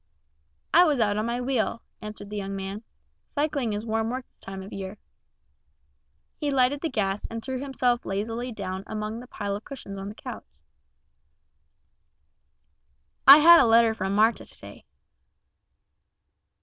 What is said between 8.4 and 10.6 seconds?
down among the pile of cushions on the couch.